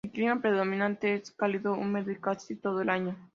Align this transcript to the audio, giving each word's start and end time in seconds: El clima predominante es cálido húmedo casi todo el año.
El 0.03 0.11
clima 0.13 0.41
predominante 0.41 1.13
es 1.13 1.29
cálido 1.29 1.75
húmedo 1.75 2.11
casi 2.19 2.55
todo 2.55 2.81
el 2.81 2.89
año. 2.89 3.15